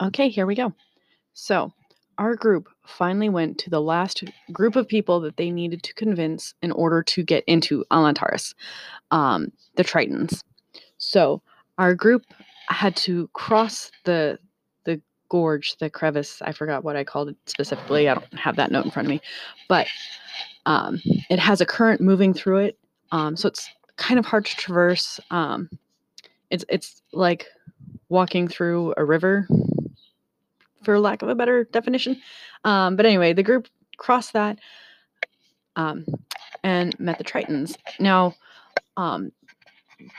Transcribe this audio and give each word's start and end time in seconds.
Okay, 0.00 0.28
here 0.28 0.46
we 0.46 0.54
go. 0.54 0.72
So, 1.32 1.72
our 2.18 2.34
group 2.34 2.68
finally 2.86 3.28
went 3.28 3.58
to 3.58 3.70
the 3.70 3.80
last 3.80 4.24
group 4.52 4.76
of 4.76 4.88
people 4.88 5.20
that 5.20 5.36
they 5.36 5.50
needed 5.50 5.82
to 5.82 5.94
convince 5.94 6.54
in 6.62 6.72
order 6.72 7.02
to 7.02 7.22
get 7.22 7.44
into 7.46 7.84
Alantaris, 7.90 8.54
um, 9.10 9.52
the 9.76 9.84
Tritons. 9.84 10.42
So, 10.98 11.42
our 11.78 11.94
group 11.94 12.24
had 12.68 12.96
to 12.96 13.28
cross 13.32 13.90
the 14.04 14.38
the 14.84 15.00
gorge, 15.28 15.76
the 15.78 15.90
crevice. 15.90 16.42
I 16.42 16.52
forgot 16.52 16.84
what 16.84 16.96
I 16.96 17.04
called 17.04 17.30
it 17.30 17.36
specifically. 17.46 18.08
I 18.08 18.14
don't 18.14 18.34
have 18.34 18.56
that 18.56 18.70
note 18.70 18.84
in 18.84 18.90
front 18.90 19.06
of 19.06 19.10
me, 19.10 19.20
but 19.68 19.86
um, 20.66 21.00
it 21.30 21.38
has 21.38 21.60
a 21.60 21.66
current 21.66 22.00
moving 22.00 22.34
through 22.34 22.58
it, 22.58 22.78
um, 23.12 23.36
so 23.36 23.48
it's 23.48 23.68
kind 23.96 24.18
of 24.18 24.26
hard 24.26 24.44
to 24.46 24.56
traverse. 24.56 25.20
Um, 25.30 25.70
it's 26.50 26.64
it's 26.68 27.02
like 27.12 27.46
walking 28.08 28.48
through 28.48 28.94
a 28.96 29.04
river, 29.04 29.48
for 30.86 30.98
lack 31.00 31.20
of 31.20 31.28
a 31.28 31.34
better 31.34 31.64
definition. 31.64 32.22
Um, 32.64 32.94
but 32.94 33.04
anyway, 33.04 33.32
the 33.32 33.42
group 33.42 33.68
crossed 33.98 34.32
that 34.34 34.58
um, 35.74 36.06
and 36.62 36.98
met 37.00 37.18
the 37.18 37.24
Tritons. 37.24 37.76
Now, 37.98 38.34
um, 38.96 39.32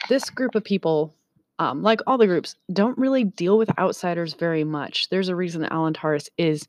this 0.09 0.29
group 0.29 0.55
of 0.55 0.63
people, 0.65 1.15
um, 1.57 1.81
like 1.81 2.01
all 2.05 2.17
the 2.17 2.27
groups, 2.27 2.55
don't 2.73 2.97
really 2.97 3.23
deal 3.23 3.57
with 3.57 3.69
outsiders 3.79 4.33
very 4.33 4.65
much. 4.65 5.09
There's 5.09 5.29
a 5.29 5.35
reason 5.35 5.61
that 5.61 5.71
Alantaris 5.71 6.27
is 6.37 6.67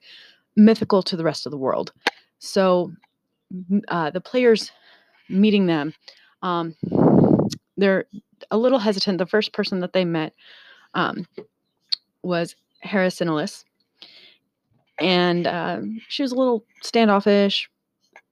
mythical 0.54 1.02
to 1.02 1.16
the 1.16 1.24
rest 1.24 1.44
of 1.44 1.50
the 1.50 1.58
world. 1.58 1.92
So, 2.38 2.92
uh, 3.88 4.10
the 4.10 4.20
players 4.20 4.70
meeting 5.28 5.66
them, 5.66 5.92
um, 6.42 6.76
they're 7.76 8.04
a 8.52 8.56
little 8.56 8.78
hesitant. 8.78 9.18
The 9.18 9.26
first 9.26 9.52
person 9.52 9.80
that 9.80 9.92
they 9.92 10.04
met 10.04 10.34
um, 10.94 11.26
was 12.22 12.54
Harrisinalis, 12.84 13.64
and 15.00 15.46
um, 15.46 16.00
she 16.08 16.22
was 16.22 16.32
a 16.32 16.36
little 16.36 16.64
standoffish 16.82 17.70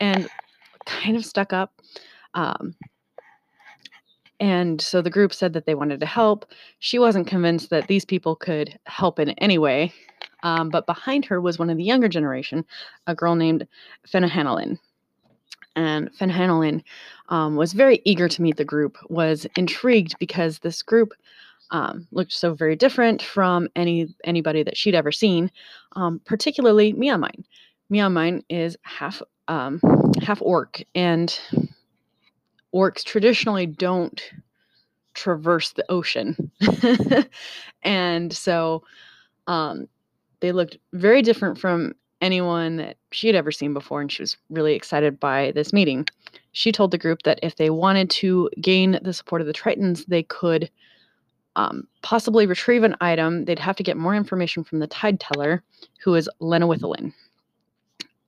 and 0.00 0.28
kind 0.86 1.16
of 1.16 1.24
stuck 1.24 1.52
up. 1.52 1.80
Um, 2.34 2.74
and 4.38 4.80
so 4.80 5.00
the 5.00 5.10
group 5.10 5.32
said 5.32 5.54
that 5.54 5.66
they 5.66 5.74
wanted 5.74 6.00
to 6.00 6.06
help. 6.06 6.46
She 6.78 6.98
wasn't 6.98 7.26
convinced 7.26 7.70
that 7.70 7.88
these 7.88 8.04
people 8.04 8.36
could 8.36 8.78
help 8.84 9.18
in 9.18 9.30
any 9.30 9.58
way. 9.58 9.92
Um, 10.42 10.68
but 10.68 10.86
behind 10.86 11.24
her 11.24 11.40
was 11.40 11.58
one 11.58 11.70
of 11.70 11.76
the 11.76 11.84
younger 11.84 12.08
generation, 12.08 12.64
a 13.06 13.14
girl 13.14 13.34
named 13.34 13.66
Fenhanelin. 14.06 14.78
And 15.74 16.10
Fenhanelin 16.18 16.82
um, 17.28 17.56
was 17.56 17.72
very 17.72 18.00
eager 18.04 18.28
to 18.28 18.42
meet 18.42 18.56
the 18.56 18.64
group, 18.64 18.96
was 19.08 19.46
intrigued 19.56 20.18
because 20.18 20.58
this 20.58 20.82
group 20.82 21.12
um, 21.70 22.06
looked 22.12 22.32
so 22.32 22.54
very 22.54 22.76
different 22.76 23.22
from 23.22 23.68
any 23.76 24.14
anybody 24.24 24.62
that 24.62 24.76
she'd 24.76 24.94
ever 24.94 25.12
seen, 25.12 25.50
um, 25.94 26.20
particularly 26.24 26.92
Miamine. 26.92 27.44
Miamine 27.90 28.42
is 28.48 28.76
half 28.82 29.22
um, 29.48 29.80
half 30.22 30.40
orc, 30.42 30.82
and 30.94 31.38
orcs 32.74 33.04
traditionally 33.04 33.66
don't 33.66 34.22
traverse 35.14 35.72
the 35.72 35.84
ocean, 35.90 36.50
and 37.82 38.32
so 38.32 38.82
um, 39.46 39.88
they 40.40 40.52
looked 40.52 40.78
very 40.92 41.22
different 41.22 41.58
from 41.58 41.94
anyone 42.20 42.76
that 42.76 42.96
she 43.12 43.26
had 43.26 43.36
ever 43.36 43.52
seen 43.52 43.72
before, 43.74 44.00
and 44.00 44.10
she 44.10 44.22
was 44.22 44.36
really 44.50 44.74
excited 44.74 45.20
by 45.20 45.52
this 45.54 45.72
meeting. 45.72 46.06
She 46.52 46.72
told 46.72 46.90
the 46.90 46.98
group 46.98 47.22
that 47.24 47.38
if 47.42 47.56
they 47.56 47.70
wanted 47.70 48.08
to 48.10 48.48
gain 48.60 48.98
the 49.02 49.12
support 49.12 49.40
of 49.40 49.46
the 49.46 49.52
Tritons, 49.52 50.06
they 50.06 50.22
could 50.22 50.70
um, 51.56 51.88
possibly 52.02 52.46
retrieve 52.46 52.84
an 52.84 52.96
item. 53.00 53.46
They'd 53.46 53.58
have 53.58 53.76
to 53.76 53.82
get 53.82 53.96
more 53.96 54.14
information 54.14 54.62
from 54.62 54.78
the 54.78 54.86
Tide 54.86 55.18
Teller, 55.18 55.62
who 56.04 56.14
is 56.14 56.28
Lena 56.38 56.66
Withelin. 56.66 57.12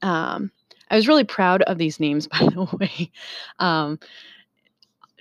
Um, 0.03 0.51
I 0.91 0.97
was 0.97 1.07
really 1.07 1.25
proud 1.25 1.63
of 1.63 1.79
these 1.79 2.01
names, 2.01 2.27
by 2.41 2.41
the 2.41 2.67
way. 2.79 3.13
Um, 3.59 4.01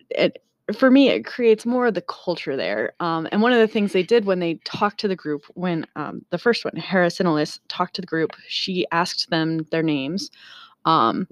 it, 0.09 0.41
for 0.73 0.89
me, 0.89 1.09
it 1.09 1.25
creates 1.25 1.65
more 1.65 1.87
of 1.87 1.93
the 1.93 2.01
culture 2.01 2.57
there. 2.57 2.93
Um, 2.99 3.27
and 3.31 3.41
one 3.41 3.53
of 3.53 3.59
the 3.59 3.67
things 3.67 3.93
they 3.93 4.03
did 4.03 4.25
when 4.25 4.39
they 4.39 4.55
talked 4.65 4.99
to 5.01 5.07
the 5.07 5.15
group, 5.15 5.43
when 5.53 5.85
um, 5.95 6.25
the 6.29 6.37
first 6.37 6.65
one, 6.65 6.75
Harris 6.75 7.17
Harrisinalis, 7.17 7.59
talked 7.67 7.95
to 7.95 8.01
the 8.01 8.07
group, 8.07 8.31
she 8.47 8.85
asked 8.91 9.29
them 9.29 9.65
their 9.71 9.83
names 9.83 10.29
um, 10.85 11.27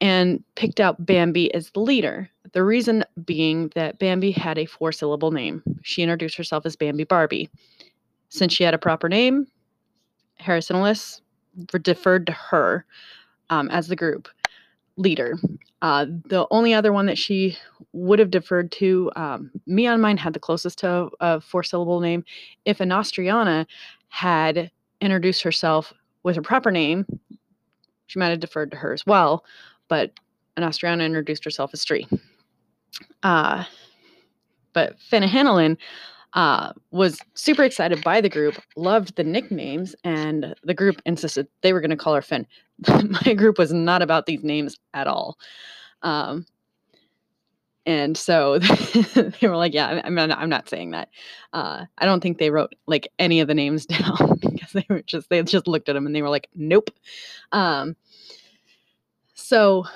and 0.00 0.42
picked 0.54 0.80
out 0.80 1.04
Bambi 1.04 1.52
as 1.54 1.70
the 1.70 1.80
leader. 1.80 2.30
The 2.52 2.64
reason 2.64 3.04
being 3.24 3.68
that 3.74 3.98
Bambi 3.98 4.30
had 4.30 4.58
a 4.58 4.66
four 4.66 4.92
syllable 4.92 5.30
name. 5.30 5.62
She 5.82 6.02
introduced 6.02 6.36
herself 6.36 6.64
as 6.66 6.76
Bambi 6.76 7.04
Barbie. 7.04 7.50
Since 8.30 8.52
she 8.52 8.64
had 8.64 8.74
a 8.74 8.78
proper 8.78 9.08
name, 9.08 9.46
Harrisinalis 10.40 11.20
deferred 11.82 12.26
to 12.26 12.32
her 12.32 12.84
um, 13.50 13.68
as 13.70 13.88
the 13.88 13.96
group 13.96 14.28
leader. 14.96 15.38
Uh, 15.80 16.06
the 16.26 16.46
only 16.50 16.74
other 16.74 16.92
one 16.92 17.06
that 17.06 17.18
she 17.18 17.56
would 17.92 18.18
have 18.18 18.30
deferred 18.30 18.70
to, 18.72 19.10
um, 19.16 19.50
Miamine 19.68 20.18
had 20.18 20.32
the 20.32 20.40
closest 20.40 20.78
to 20.80 21.10
a 21.20 21.40
four 21.40 21.62
syllable 21.62 22.00
name. 22.00 22.24
If 22.64 22.78
Anastriana 22.78 23.66
had 24.08 24.70
introduced 25.00 25.42
herself 25.42 25.92
with 26.22 26.36
her 26.36 26.42
proper 26.42 26.70
name, 26.70 27.06
she 28.06 28.18
might 28.18 28.30
have 28.30 28.40
deferred 28.40 28.70
to 28.72 28.76
her 28.76 28.92
as 28.92 29.06
well. 29.06 29.44
But 29.88 30.12
Anastriana 30.56 31.04
introduced 31.06 31.44
herself 31.44 31.70
as 31.72 31.84
Stree. 31.84 32.06
Uh, 33.22 33.64
but 34.72 34.96
Fennahanelin 35.10 35.76
uh, 36.34 36.72
was 36.90 37.18
super 37.34 37.64
excited 37.64 38.02
by 38.04 38.20
the 38.20 38.28
group, 38.28 38.54
loved 38.76 39.16
the 39.16 39.24
nicknames, 39.24 39.94
and 40.04 40.54
the 40.62 40.74
group 40.74 41.00
insisted 41.06 41.48
they 41.62 41.72
were 41.72 41.80
going 41.80 41.90
to 41.90 41.96
call 41.96 42.14
her 42.14 42.22
Finn. 42.22 42.46
My 42.88 43.34
group 43.34 43.58
was 43.58 43.72
not 43.72 44.02
about 44.02 44.26
these 44.26 44.44
names 44.44 44.78
at 44.94 45.06
all. 45.06 45.38
Um, 46.02 46.46
and 47.86 48.18
so 48.18 48.58
they 49.14 49.48
were 49.48 49.56
like, 49.56 49.72
"Yeah, 49.72 50.02
I'm 50.04 50.14
not, 50.14 50.30
I'm 50.30 50.50
not 50.50 50.68
saying 50.68 50.90
that." 50.90 51.08
Uh, 51.54 51.86
I 51.96 52.04
don't 52.04 52.20
think 52.20 52.36
they 52.36 52.50
wrote 52.50 52.74
like 52.86 53.08
any 53.18 53.40
of 53.40 53.48
the 53.48 53.54
names 53.54 53.86
down 53.86 54.38
because 54.42 54.72
they 54.72 54.84
were 54.90 55.02
just 55.02 55.30
they 55.30 55.42
just 55.42 55.66
looked 55.66 55.88
at 55.88 55.94
them 55.94 56.04
and 56.04 56.14
they 56.14 56.22
were 56.22 56.28
like, 56.28 56.48
"Nope." 56.54 56.90
Um, 57.50 57.96
so 59.34 59.86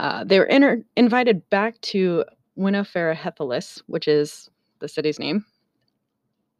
uh, 0.00 0.24
they 0.24 0.38
were 0.38 0.46
inter- 0.46 0.82
invited 0.96 1.48
back 1.50 1.78
to 1.82 2.24
Winifera 2.58 3.14
Hethelis, 3.14 3.82
which 3.86 4.08
is 4.08 4.48
the 4.78 4.88
city's 4.88 5.18
name. 5.18 5.44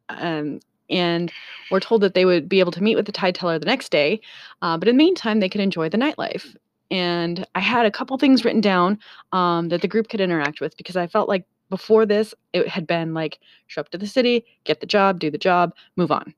Um, 0.09 0.59
and 0.91 1.31
were 1.71 1.79
told 1.79 2.01
that 2.01 2.13
they 2.13 2.23
would 2.23 2.47
be 2.47 2.59
able 2.59 2.71
to 2.73 2.83
meet 2.83 2.95
with 2.95 3.07
the 3.07 3.11
tide 3.11 3.33
teller 3.33 3.57
the 3.57 3.65
next 3.65 3.89
day, 3.89 4.21
uh, 4.61 4.77
but 4.77 4.87
in 4.87 4.95
the 4.95 5.03
meantime, 5.03 5.39
they 5.39 5.49
could 5.49 5.61
enjoy 5.61 5.89
the 5.89 5.97
nightlife. 5.97 6.55
And 6.91 7.47
I 7.55 7.61
had 7.61 7.87
a 7.87 7.91
couple 7.91 8.15
things 8.19 8.45
written 8.45 8.61
down 8.61 8.99
um, 9.31 9.69
that 9.69 9.81
the 9.81 9.87
group 9.87 10.09
could 10.09 10.21
interact 10.21 10.61
with 10.61 10.77
because 10.77 10.95
I 10.95 11.07
felt 11.07 11.27
like 11.27 11.45
before 11.71 12.05
this, 12.05 12.35
it 12.53 12.67
had 12.67 12.85
been 12.85 13.15
like 13.15 13.39
show 13.65 13.81
up 13.81 13.89
to 13.89 13.97
the 13.97 14.05
city, 14.05 14.45
get 14.65 14.81
the 14.81 14.85
job, 14.85 15.19
do 15.19 15.31
the 15.31 15.37
job, 15.39 15.73
move 15.95 16.11
on. 16.11 16.35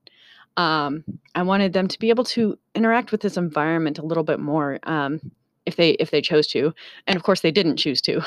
Um, 0.55 1.03
I 1.35 1.41
wanted 1.41 1.73
them 1.73 1.89
to 1.89 1.99
be 1.99 2.11
able 2.11 2.23
to 2.25 2.57
interact 2.75 3.11
with 3.11 3.19
this 3.19 3.35
environment 3.35 3.99
a 3.99 4.05
little 4.05 4.23
bit 4.23 4.39
more. 4.39 4.79
Um, 4.83 5.19
if 5.65 5.75
they 5.75 5.91
if 5.91 6.11
they 6.11 6.21
chose 6.21 6.47
to 6.47 6.73
and 7.07 7.15
of 7.15 7.23
course 7.23 7.41
they 7.41 7.51
didn't 7.51 7.77
choose 7.77 8.01
to. 8.01 8.21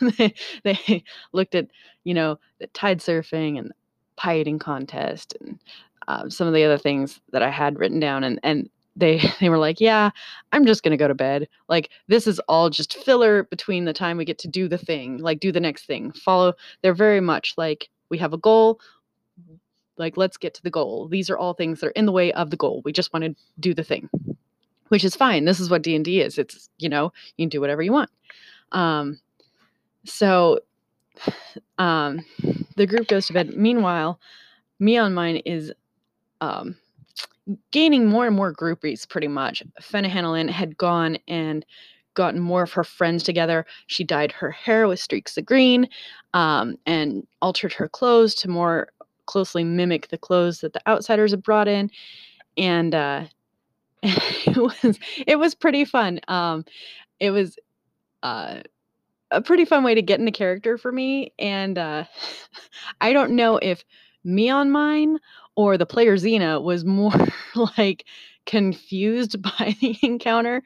They, 0.18 0.34
they 0.64 1.04
looked 1.32 1.54
at 1.54 1.68
you 2.04 2.14
know 2.14 2.38
the 2.60 2.66
tide 2.68 3.00
surfing 3.00 3.58
and 3.58 3.72
pirating 4.16 4.58
contest 4.58 5.36
and 5.40 5.58
uh, 6.08 6.28
some 6.28 6.46
of 6.48 6.54
the 6.54 6.64
other 6.64 6.78
things 6.78 7.20
that 7.32 7.42
i 7.42 7.50
had 7.50 7.78
written 7.78 8.00
down 8.00 8.24
and 8.24 8.40
and 8.42 8.68
they 8.96 9.20
they 9.40 9.48
were 9.48 9.58
like 9.58 9.80
yeah 9.80 10.10
i'm 10.52 10.66
just 10.66 10.82
going 10.82 10.90
to 10.90 10.96
go 10.96 11.08
to 11.08 11.14
bed. 11.14 11.48
Like 11.68 11.90
this 12.08 12.26
is 12.26 12.40
all 12.48 12.70
just 12.70 12.96
filler 13.04 13.44
between 13.44 13.84
the 13.84 13.92
time 13.92 14.16
we 14.16 14.24
get 14.24 14.38
to 14.38 14.48
do 14.48 14.68
the 14.68 14.78
thing 14.78 15.18
like 15.18 15.40
do 15.40 15.52
the 15.52 15.60
next 15.60 15.86
thing. 15.86 16.12
Follow 16.12 16.54
they're 16.82 16.94
very 16.94 17.20
much 17.20 17.54
like 17.56 17.88
we 18.10 18.18
have 18.18 18.32
a 18.32 18.38
goal 18.38 18.80
like 19.96 20.16
let's 20.16 20.36
get 20.36 20.54
to 20.54 20.62
the 20.62 20.70
goal. 20.70 21.08
These 21.08 21.28
are 21.28 21.36
all 21.36 21.54
things 21.54 21.80
that 21.80 21.88
are 21.88 21.90
in 21.90 22.06
the 22.06 22.12
way 22.12 22.32
of 22.32 22.50
the 22.50 22.56
goal. 22.56 22.82
We 22.84 22.92
just 22.92 23.12
want 23.12 23.24
to 23.24 23.34
do 23.58 23.74
the 23.74 23.84
thing 23.84 24.08
which 24.88 25.04
is 25.04 25.16
fine. 25.16 25.44
This 25.44 25.60
is 25.60 25.70
what 25.70 25.82
D 25.82 25.94
and 25.94 26.04
D 26.04 26.20
is. 26.20 26.38
It's 26.38 26.68
you 26.78 26.88
know 26.88 27.12
you 27.36 27.44
can 27.44 27.48
do 27.48 27.60
whatever 27.60 27.82
you 27.82 27.92
want. 27.92 28.10
Um, 28.72 29.20
so 30.04 30.60
um, 31.78 32.24
the 32.76 32.86
group 32.86 33.08
goes 33.08 33.26
to 33.26 33.32
bed. 33.32 33.54
Meanwhile, 33.54 34.20
Miamine 34.80 35.42
is 35.44 35.72
um, 36.40 36.76
gaining 37.70 38.06
more 38.06 38.26
and 38.26 38.36
more 38.36 38.52
groupies. 38.52 39.08
Pretty 39.08 39.28
much, 39.28 39.62
Fennahanelin 39.80 40.50
had 40.50 40.76
gone 40.76 41.18
and 41.28 41.64
gotten 42.14 42.40
more 42.40 42.64
of 42.64 42.72
her 42.72 42.84
friends 42.84 43.22
together. 43.22 43.64
She 43.86 44.02
dyed 44.02 44.32
her 44.32 44.50
hair 44.50 44.88
with 44.88 44.98
streaks 44.98 45.38
of 45.38 45.46
green 45.46 45.88
um, 46.34 46.76
and 46.84 47.24
altered 47.40 47.72
her 47.74 47.88
clothes 47.88 48.34
to 48.36 48.50
more 48.50 48.88
closely 49.26 49.62
mimic 49.62 50.08
the 50.08 50.18
clothes 50.18 50.60
that 50.60 50.72
the 50.72 50.80
outsiders 50.88 51.30
had 51.30 51.44
brought 51.44 51.68
in. 51.68 51.90
And 52.56 52.92
uh, 52.92 53.24
it 54.02 54.56
was 54.56 54.98
it 55.26 55.36
was 55.36 55.54
pretty 55.54 55.84
fun. 55.84 56.20
Um, 56.28 56.64
it 57.20 57.30
was 57.30 57.58
uh, 58.22 58.60
a 59.30 59.42
pretty 59.42 59.64
fun 59.64 59.84
way 59.84 59.94
to 59.94 60.02
get 60.02 60.20
into 60.20 60.32
character 60.32 60.78
for 60.78 60.92
me, 60.92 61.32
and 61.38 61.78
uh, 61.78 62.04
I 63.00 63.12
don't 63.12 63.32
know 63.32 63.58
if 63.58 63.84
Miamine 64.26 65.16
or 65.56 65.76
the 65.76 65.86
player 65.86 66.16
Xena 66.16 66.62
was 66.62 66.84
more 66.84 67.12
like 67.78 68.04
confused 68.46 69.40
by 69.42 69.76
the 69.80 69.96
encounter. 70.02 70.62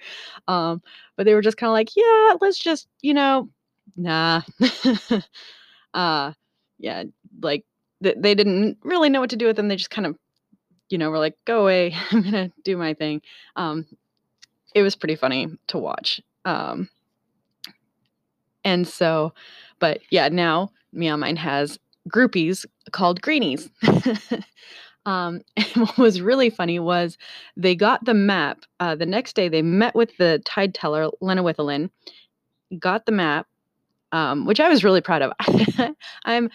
Um, 0.48 0.82
but 1.16 1.24
they 1.26 1.34
were 1.34 1.42
just 1.42 1.56
kind 1.56 1.68
of 1.68 1.74
like, 1.74 1.90
yeah, 1.96 2.34
let's 2.40 2.58
just, 2.58 2.88
you 3.02 3.12
know, 3.14 3.48
nah. 3.96 4.42
uh, 5.94 6.32
yeah, 6.78 7.04
like 7.42 7.64
th- 8.02 8.16
they 8.18 8.34
didn't 8.34 8.78
really 8.82 9.08
know 9.08 9.20
what 9.20 9.30
to 9.30 9.36
do 9.36 9.46
with 9.46 9.56
them. 9.56 9.68
They 9.68 9.76
just 9.76 9.90
kind 9.90 10.06
of, 10.06 10.16
you 10.88 10.98
know, 10.98 11.10
were 11.10 11.18
like, 11.18 11.36
go 11.44 11.62
away. 11.62 11.94
I'm 12.10 12.22
going 12.22 12.32
to 12.32 12.52
do 12.64 12.76
my 12.76 12.94
thing. 12.94 13.22
Um, 13.56 13.86
it 14.74 14.82
was 14.82 14.96
pretty 14.96 15.16
funny 15.16 15.48
to 15.68 15.78
watch. 15.78 16.20
Um, 16.44 16.88
and 18.64 18.86
so, 18.86 19.32
but 19.78 20.00
yeah, 20.10 20.28
now 20.28 20.70
Meow 20.92 21.16
Mine 21.16 21.36
has 21.36 21.78
groupies 22.08 22.64
called 22.92 23.20
greenies. 23.20 23.68
um, 25.06 25.42
what 25.74 25.98
was 25.98 26.20
really 26.20 26.50
funny 26.50 26.78
was 26.78 27.18
they 27.56 27.74
got 27.74 28.04
the 28.04 28.14
map. 28.14 28.60
Uh, 28.80 28.94
the 28.94 29.06
next 29.06 29.34
day, 29.34 29.48
they 29.48 29.62
met 29.62 29.94
with 29.94 30.16
the 30.16 30.40
tide 30.44 30.74
teller, 30.74 31.10
Lena 31.20 31.42
Withelin, 31.42 31.90
got 32.78 33.06
the 33.06 33.12
map, 33.12 33.46
um, 34.12 34.46
which 34.46 34.60
I 34.60 34.68
was 34.68 34.84
really 34.84 35.00
proud 35.00 35.22
of. 35.22 35.32
I'm 36.24 36.50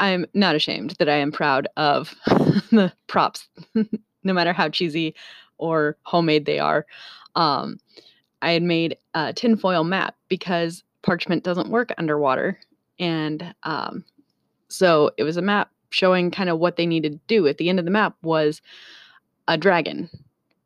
I'm 0.00 0.26
not 0.34 0.56
ashamed 0.56 0.96
that 0.98 1.08
I 1.08 1.16
am 1.16 1.30
proud 1.30 1.68
of 1.76 2.14
the 2.26 2.92
props, 3.06 3.48
no 4.24 4.32
matter 4.32 4.52
how 4.52 4.70
cheesy 4.70 5.14
or 5.58 5.96
homemade 6.02 6.46
they 6.46 6.58
are. 6.58 6.86
Um, 7.36 7.78
I 8.42 8.52
had 8.52 8.62
made 8.62 8.96
a 9.14 9.32
tinfoil 9.32 9.84
map 9.84 10.16
because 10.28 10.82
parchment 11.02 11.44
doesn't 11.44 11.70
work 11.70 11.92
underwater. 11.98 12.58
And 12.98 13.54
um, 13.62 14.04
so 14.68 15.10
it 15.18 15.22
was 15.24 15.36
a 15.36 15.42
map 15.42 15.70
showing 15.90 16.30
kind 16.30 16.48
of 16.48 16.58
what 16.58 16.76
they 16.76 16.86
needed 16.86 17.12
to 17.12 17.20
do. 17.26 17.46
At 17.46 17.58
the 17.58 17.68
end 17.68 17.78
of 17.78 17.84
the 17.84 17.90
map 17.90 18.16
was 18.22 18.62
a 19.48 19.58
dragon 19.58 20.08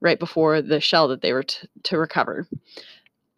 right 0.01 0.19
before 0.19 0.63
the 0.63 0.81
shell 0.81 1.09
that 1.09 1.23
they 1.23 1.33
were 1.33 1.45
t- 1.45 1.67
to 1.85 1.99
recover. 1.99 2.47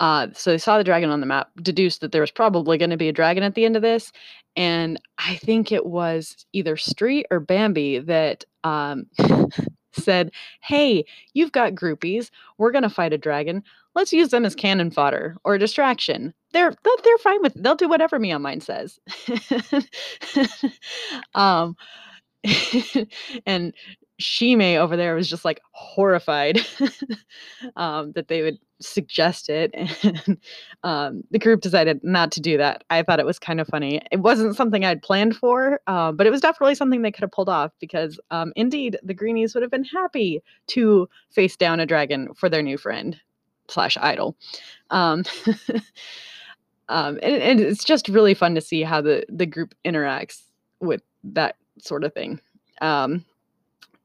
Uh, 0.01 0.29
so 0.33 0.51
they 0.51 0.59
saw 0.59 0.77
the 0.77 0.85
dragon 0.85 1.11
on 1.11 1.21
the 1.21 1.27
map, 1.27 1.51
deduced 1.63 2.01
that 2.01 2.13
there 2.13 2.21
was 2.21 2.31
probably 2.31 2.79
going 2.79 2.91
to 2.91 2.97
be 2.97 3.09
a 3.09 3.13
dragon 3.13 3.43
at 3.43 3.55
the 3.55 3.65
end 3.65 3.77
of 3.77 3.83
this. 3.83 4.13
And 4.55 5.01
I 5.19 5.37
think 5.37 5.73
it 5.73 5.87
was 5.87 6.47
either 6.53 6.77
Stree 6.77 7.25
or 7.31 7.41
Bambi 7.41 7.99
that 8.01 8.45
um, 8.65 9.07
said, 9.93 10.31
Hey, 10.63 11.05
you've 11.35 11.53
got 11.53 11.75
groupies. 11.75 12.31
We're 12.59 12.73
going 12.73 12.83
to 12.83 12.91
fight 12.91 13.13
a 13.13 13.19
dragon. 13.19 13.63
Let's 13.95 14.13
use 14.13 14.29
them 14.29 14.45
as 14.45 14.55
cannon 14.55 14.91
fodder 14.91 15.37
or 15.45 15.57
distraction. 15.57 16.35
They're 16.53 16.75
they're 17.03 17.19
fine 17.19 17.43
with 17.43 17.55
they'll 17.55 17.75
do 17.75 17.89
whatever 17.89 18.19
Meow 18.19 18.39
Mine 18.39 18.61
says. 18.61 18.99
um, 21.35 21.77
and 23.47 23.75
Shime 24.19 24.77
over 24.79 24.97
there 24.97 25.15
was 25.15 25.29
just 25.29 25.45
like 25.45 25.61
horrified 25.73 26.61
um, 27.77 28.13
that 28.13 28.29
they 28.29 28.43
would 28.43 28.59
suggest 28.81 29.49
it. 29.49 29.71
And 29.75 30.39
um, 30.83 31.23
the 31.31 31.39
group 31.39 31.61
decided 31.61 32.03
not 32.03 32.33
to 32.33 32.41
do 32.41 32.57
that. 32.59 32.85
I 32.91 33.03
thought 33.03 33.21
it 33.21 33.27
was 33.27 33.39
kind 33.39 33.61
of 33.61 33.69
funny. 33.69 34.01
It 34.11 34.21
wasn't 34.21 34.57
something 34.57 34.85
I'd 34.85 35.03
planned 35.03 35.37
for, 35.37 35.81
uh, 35.87 36.13
but 36.13 36.27
it 36.27 36.31
was 36.31 36.41
definitely 36.41 36.75
something 36.75 37.03
they 37.03 37.13
could 37.13 37.23
have 37.23 37.33
pulled 37.33 37.49
off 37.49 37.73
because 37.81 38.19
um, 38.31 38.53
indeed 38.57 38.99
the 39.03 39.15
Greenies 39.15 39.55
would 39.55 39.63
have 39.63 39.71
been 39.71 39.85
happy 39.85 40.43
to 40.69 41.09
face 41.31 41.57
down 41.57 41.81
a 41.81 41.87
dragon 41.87 42.33
for 42.35 42.49
their 42.49 42.63
new 42.63 42.79
friend 42.79 43.21
slash 43.69 43.97
idol. 44.01 44.37
Um, 44.91 45.25
um, 46.89 47.19
and, 47.23 47.43
and 47.43 47.61
it's 47.61 47.85
just 47.85 48.09
really 48.09 48.35
fun 48.35 48.55
to 48.55 48.61
see 48.61 48.83
how 48.83 49.01
the, 49.01 49.25
the 49.29 49.47
group 49.47 49.75
interacts 49.85 50.43
with 50.81 51.03
that 51.25 51.57
sort 51.79 52.05
of 52.05 52.13
thing. 52.13 52.41
Um, 52.81 53.25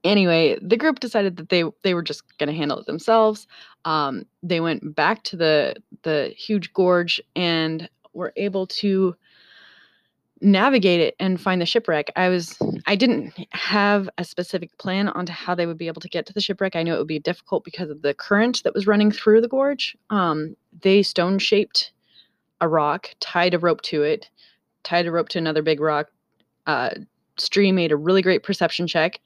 anyway, 0.03 0.57
the 0.62 0.77
group 0.77 1.00
decided 1.00 1.38
that 1.38 1.50
they 1.50 1.63
they 1.83 1.94
were 1.94 2.01
just 2.01 2.24
going 2.38 2.48
to 2.48 2.56
handle 2.56 2.80
it 2.80 2.86
themselves. 2.86 3.48
Um, 3.86 4.25
they 4.44 4.59
went 4.59 4.95
back 4.95 5.24
to 5.24 5.38
the 5.38 5.75
the 6.03 6.33
huge 6.38 6.74
gorge 6.74 7.21
and 7.36 7.89
were 8.13 8.33
able 8.36 8.68
to 8.68 9.15
navigate 10.44 11.00
it 11.00 11.15
and 11.19 11.39
find 11.39 11.62
the 11.62 11.65
shipwreck. 11.65 12.12
I 12.15 12.30
was 12.30 12.57
I 12.88 12.95
didn't 12.95 13.33
have 13.51 14.09
a 14.18 14.24
specific 14.24 14.75
plan 14.77 15.09
onto 15.09 15.31
how 15.31 15.56
they 15.56 15.65
would 15.65 15.77
be 15.77 15.88
able 15.88 16.01
to 16.01 16.09
get 16.09 16.25
to 16.27 16.33
the 16.33 16.42
shipwreck. 16.42 16.75
I 16.75 16.83
knew 16.83 16.95
it 16.95 16.98
would 16.98 17.07
be 17.07 17.19
difficult 17.19 17.63
because 17.63 17.89
of 17.89 18.01
the 18.01 18.13
current 18.13 18.63
that 18.63 18.74
was 18.74 18.88
running 18.88 19.12
through 19.12 19.42
the 19.42 19.48
gorge. 19.48 19.95
Um, 20.09 20.56
they 20.81 21.03
stone 21.03 21.38
shaped 21.38 21.92
a 22.59 22.68
rock, 22.68 23.09
tied 23.19 23.53
a 23.53 23.59
rope 23.59 23.81
to 23.81 24.03
it, 24.03 24.30
tied 24.83 25.06
a 25.06 25.12
rope 25.12 25.30
to 25.30 25.38
another 25.38 25.62
big 25.62 25.80
rock. 25.80 26.07
Uh, 26.65 26.92
Stree 27.38 27.74
made 27.74 27.92
a 27.92 27.98
really 27.98 28.21
great 28.21 28.44
perception 28.44 28.88
check 28.88 29.19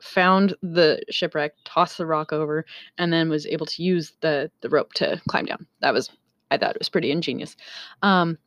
found 0.00 0.54
the 0.62 1.00
shipwreck, 1.10 1.52
tossed 1.64 1.98
the 1.98 2.06
rock 2.06 2.32
over, 2.32 2.64
and 2.98 3.12
then 3.12 3.28
was 3.28 3.46
able 3.46 3.66
to 3.66 3.82
use 3.82 4.12
the 4.20 4.50
the 4.60 4.68
rope 4.68 4.92
to 4.94 5.20
climb 5.28 5.44
down. 5.44 5.66
That 5.80 5.94
was 5.94 6.10
I 6.50 6.58
thought 6.58 6.76
it 6.76 6.80
was 6.80 6.88
pretty 6.88 7.10
ingenious. 7.10 7.56
Um, 8.02 8.38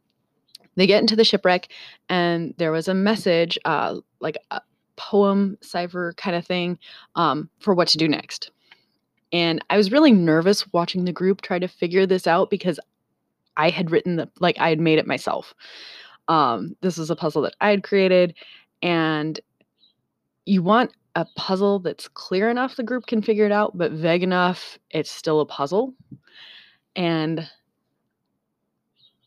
they 0.76 0.88
get 0.88 1.02
into 1.02 1.16
the 1.16 1.24
shipwreck, 1.24 1.68
and 2.10 2.54
there 2.58 2.72
was 2.72 2.88
a 2.88 2.94
message, 2.94 3.60
uh, 3.66 3.98
like 4.20 4.38
a 4.52 4.62
poem 4.96 5.58
cipher 5.62 6.14
kind 6.18 6.36
of 6.36 6.46
thing, 6.46 6.78
um, 7.16 7.50
for 7.60 7.74
what 7.74 7.88
to 7.90 7.98
do 7.98 8.08
next. 8.08 8.52
And 9.34 9.64
I 9.70 9.78
was 9.78 9.92
really 9.92 10.12
nervous 10.12 10.72
watching 10.74 11.06
the 11.06 11.14
group 11.14 11.42
try 11.42 11.60
to 11.60 11.68
figure 11.68 12.06
this 12.06 12.28
out 12.28 12.50
because 12.50 12.80
I 13.58 13.70
had 13.70 13.92
written 13.92 14.16
the 14.16 14.30
like 14.40 14.58
I 14.60 14.70
had 14.70 14.80
made 14.80 15.00
it 15.00 15.08
myself. 15.08 15.54
Um, 16.28 16.76
this 16.82 16.98
was 16.98 17.10
a 17.10 17.16
puzzle 17.16 17.42
that 17.44 17.56
I 17.60 17.70
had 17.70 17.84
created, 17.84 18.34
and 18.82 19.40
you 20.46 20.64
want 20.64 20.92
a 21.16 21.26
puzzle 21.36 21.80
that's 21.80 22.08
clear 22.08 22.50
enough 22.50 22.76
the 22.76 22.84
group 22.84 23.08
can 23.08 23.22
figure 23.22 23.46
it 23.46 23.52
out, 23.52 23.78
but 23.78 23.92
vague 23.92 24.24
enough 24.24 24.80
it's 24.90 25.12
still 25.12 25.42
a 25.42 25.46
puzzle. 25.46 25.94
And 26.96 27.48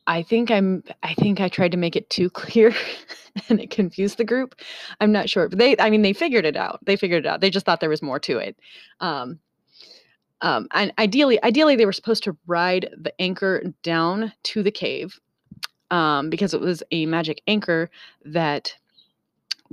I 0.07 0.23
think 0.23 0.51
I'm 0.51 0.83
I 1.03 1.15
think 1.15 1.41
I 1.41 1.49
tried 1.49 1.73
to 1.73 1.79
make 1.79 1.97
it 1.97 2.11
too 2.11 2.31
clear 2.41 2.75
and 3.49 3.61
it 3.61 3.71
confused 3.71 4.19
the 4.19 4.25
group. 4.25 4.55
I'm 5.01 5.13
not 5.13 5.29
sure. 5.29 5.49
But 5.49 5.59
they 5.59 5.77
I 5.79 5.91
mean 5.91 6.03
they 6.03 6.13
figured 6.13 6.45
it 6.45 6.57
out. 6.57 6.81
They 6.85 6.97
figured 6.97 7.25
it 7.25 7.29
out. 7.29 7.41
They 7.41 7.51
just 7.51 7.67
thought 7.67 7.81
there 7.81 7.91
was 7.91 8.03
more 8.03 8.21
to 8.21 8.39
it. 8.39 8.57
Um 9.01 9.39
um 10.41 10.69
and 10.73 10.93
ideally 10.99 11.43
ideally 11.43 11.77
they 11.77 11.87
were 11.87 11.93
supposed 11.93 12.25
to 12.25 12.37
ride 12.47 12.91
the 12.97 13.19
anchor 13.21 13.63
down 13.83 14.33
to 14.45 14.63
the 14.63 14.71
cave. 14.71 15.19
Um 15.91 16.31
because 16.31 16.55
it 16.55 16.61
was 16.61 16.83
a 16.91 17.07
magic 17.07 17.43
anchor 17.47 17.91
that 18.25 18.75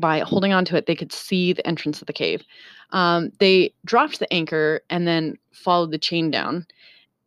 by 0.02 0.20
holding 0.20 0.52
onto 0.52 0.76
it, 0.76 0.86
they 0.86 0.96
could 0.96 1.14
see 1.14 1.54
the 1.54 1.66
entrance 1.66 2.02
of 2.02 2.08
the 2.08 2.14
cave. 2.14 2.44
Um, 2.90 3.32
they 3.40 3.74
dropped 3.86 4.20
the 4.20 4.32
anchor 4.34 4.82
and 4.90 5.08
then 5.08 5.38
followed 5.54 5.92
the 5.92 5.98
chain 5.98 6.30
down. 6.32 6.66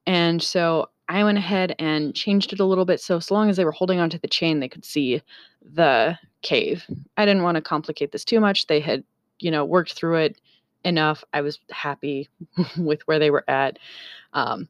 And 0.06 0.42
so 0.42 0.90
I 1.08 1.24
went 1.24 1.38
ahead 1.38 1.74
and 1.78 2.14
changed 2.14 2.52
it 2.52 2.60
a 2.60 2.64
little 2.64 2.84
bit. 2.84 3.00
So, 3.00 3.16
as 3.16 3.30
long 3.30 3.50
as 3.50 3.56
they 3.56 3.64
were 3.64 3.72
holding 3.72 4.00
onto 4.00 4.18
the 4.18 4.28
chain, 4.28 4.60
they 4.60 4.68
could 4.68 4.84
see 4.84 5.22
the 5.62 6.18
cave. 6.42 6.84
I 7.16 7.26
didn't 7.26 7.42
want 7.42 7.56
to 7.56 7.62
complicate 7.62 8.12
this 8.12 8.24
too 8.24 8.40
much. 8.40 8.66
They 8.66 8.80
had, 8.80 9.04
you 9.38 9.50
know, 9.50 9.64
worked 9.64 9.92
through 9.92 10.16
it 10.16 10.40
enough. 10.84 11.24
I 11.32 11.40
was 11.40 11.58
happy 11.70 12.28
with 12.78 13.02
where 13.06 13.18
they 13.18 13.30
were 13.30 13.48
at. 13.48 13.78
Um, 14.32 14.68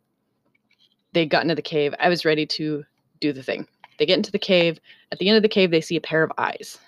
they 1.13 1.27
got 1.27 1.43
into 1.43 1.55
the 1.55 1.63
cave. 1.63 1.95
I 2.01 2.09
was 2.09 2.25
ready 2.25 2.47
to 2.47 2.85
do 3.21 3.33
the 3.33 3.43
thing. 3.43 3.67
They 3.99 4.07
get 4.07 4.17
into 4.17 4.33
the 4.33 4.39
cave. 4.39 4.81
At 5.13 5.19
the 5.19 5.29
end 5.29 5.37
of 5.37 5.43
the 5.43 5.49
cave, 5.49 5.71
they 5.71 5.81
see 5.81 5.97
a 5.97 6.01
pair 6.01 6.25
of 6.25 6.33
eyes. 6.37 6.79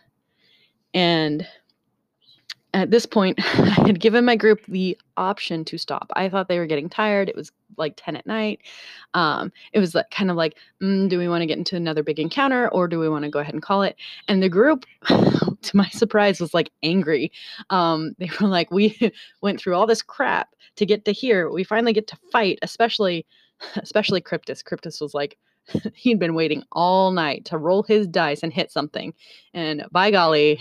And 0.96 1.46
at 2.72 2.90
this 2.90 3.04
point, 3.04 3.38
I 3.58 3.84
had 3.86 4.00
given 4.00 4.24
my 4.24 4.34
group 4.34 4.64
the 4.66 4.98
option 5.18 5.62
to 5.66 5.76
stop. 5.78 6.10
I 6.16 6.28
thought 6.30 6.48
they 6.48 6.58
were 6.58 6.66
getting 6.66 6.88
tired. 6.88 7.28
It 7.28 7.36
was 7.36 7.52
like 7.76 7.92
10 7.98 8.16
at 8.16 8.26
night. 8.26 8.60
Um, 9.12 9.52
it 9.74 9.78
was 9.78 9.94
like, 9.94 10.10
kind 10.10 10.30
of 10.30 10.38
like, 10.38 10.56
mm, 10.82 11.06
do 11.10 11.18
we 11.18 11.28
want 11.28 11.42
to 11.42 11.46
get 11.46 11.58
into 11.58 11.76
another 11.76 12.02
big 12.02 12.18
encounter 12.18 12.68
or 12.68 12.88
do 12.88 12.98
we 12.98 13.10
want 13.10 13.24
to 13.24 13.30
go 13.30 13.40
ahead 13.40 13.52
and 13.52 13.62
call 13.62 13.82
it? 13.82 13.96
And 14.26 14.42
the 14.42 14.48
group, 14.48 14.86
to 15.06 15.76
my 15.76 15.88
surprise, 15.90 16.40
was 16.40 16.54
like 16.54 16.72
angry. 16.82 17.30
Um, 17.68 18.16
they 18.18 18.30
were 18.40 18.48
like, 18.48 18.70
we 18.70 19.12
went 19.42 19.60
through 19.60 19.74
all 19.74 19.86
this 19.86 20.00
crap 20.02 20.54
to 20.76 20.86
get 20.86 21.04
to 21.04 21.12
here. 21.12 21.50
We 21.50 21.62
finally 21.62 21.92
get 21.92 22.06
to 22.06 22.18
fight, 22.32 22.58
especially, 22.62 23.26
especially 23.76 24.22
Kryptis. 24.22 24.64
Kryptis 24.64 25.02
was 25.02 25.12
like, 25.12 25.36
he'd 25.94 26.18
been 26.18 26.35
waiting 26.35 26.62
all 26.73 27.11
night 27.11 27.44
to 27.46 27.58
roll 27.58 27.82
his 27.82 28.06
dice 28.06 28.42
and 28.42 28.52
hit 28.52 28.70
something. 28.70 29.14
And 29.54 29.85
by 29.90 30.11
golly, 30.11 30.61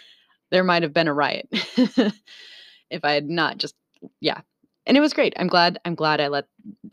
there 0.50 0.64
might 0.64 0.82
have 0.82 0.92
been 0.92 1.08
a 1.08 1.14
riot 1.14 1.48
if 1.52 3.04
I 3.04 3.12
had 3.12 3.28
not 3.28 3.58
just 3.58 3.74
yeah. 4.20 4.40
And 4.86 4.98
it 4.98 5.00
was 5.00 5.14
great. 5.14 5.32
I'm 5.38 5.46
glad 5.46 5.78
I'm 5.86 5.94
glad 5.94 6.20
I 6.20 6.28
let 6.28 6.46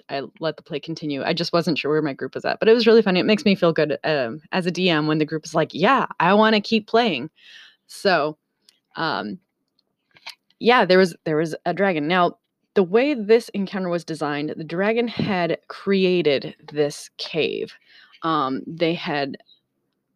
I 0.09 0.21
let 0.39 0.55
the 0.55 0.63
play 0.63 0.79
continue. 0.79 1.23
I 1.23 1.33
just 1.33 1.51
wasn't 1.51 1.77
sure 1.77 1.91
where 1.91 2.01
my 2.01 2.13
group 2.13 2.35
was 2.35 2.45
at, 2.45 2.59
but 2.59 2.69
it 2.69 2.73
was 2.73 2.87
really 2.87 3.01
funny. 3.01 3.19
It 3.19 3.25
makes 3.25 3.43
me 3.43 3.53
feel 3.53 3.73
good 3.73 3.97
um, 4.05 4.41
as 4.53 4.65
a 4.65 4.71
DM 4.71 5.07
when 5.07 5.17
the 5.17 5.25
group 5.25 5.43
is 5.45 5.53
like, 5.53 5.73
"Yeah, 5.73 6.05
I 6.19 6.33
want 6.33 6.55
to 6.55 6.61
keep 6.61 6.87
playing." 6.87 7.29
So, 7.87 8.37
um 8.95 9.39
yeah, 10.59 10.85
there 10.85 10.99
was 10.99 11.15
there 11.25 11.37
was 11.37 11.55
a 11.65 11.73
dragon. 11.73 12.07
Now, 12.07 12.37
the 12.73 12.83
way 12.83 13.13
this 13.13 13.49
encounter 13.49 13.89
was 13.89 14.05
designed, 14.05 14.53
the 14.55 14.63
dragon 14.63 15.07
had 15.07 15.57
created 15.67 16.55
this 16.71 17.09
cave. 17.17 17.73
Um, 18.23 18.61
they 18.65 18.93
had 18.93 19.37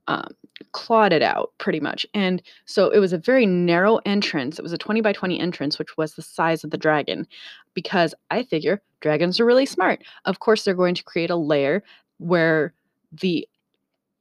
um, 0.07 0.35
clawed 0.71 1.13
it 1.13 1.21
out 1.21 1.51
pretty 1.57 1.79
much. 1.79 2.05
And 2.13 2.41
so 2.65 2.89
it 2.89 2.99
was 2.99 3.11
a 3.13 3.17
very 3.17 3.45
narrow 3.45 3.97
entrance. 4.05 4.59
It 4.59 4.61
was 4.61 4.73
a 4.73 4.77
20 4.77 5.01
by 5.01 5.13
20 5.13 5.39
entrance, 5.39 5.79
which 5.79 5.97
was 5.97 6.13
the 6.13 6.21
size 6.21 6.63
of 6.63 6.71
the 6.71 6.77
dragon, 6.77 7.27
because 7.73 8.13
I 8.31 8.43
figure 8.43 8.81
dragons 9.01 9.39
are 9.39 9.45
really 9.45 9.65
smart. 9.65 10.03
Of 10.25 10.39
course, 10.39 10.63
they're 10.63 10.73
going 10.73 10.95
to 10.95 11.03
create 11.03 11.29
a 11.29 11.35
layer 11.35 11.83
where 12.17 12.73
the, 13.11 13.47